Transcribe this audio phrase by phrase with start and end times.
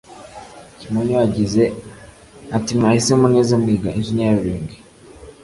[0.79, 1.63] Kimonyo yagize
[2.57, 4.67] ati “Mwahisemo neza mwiga ‘engineering’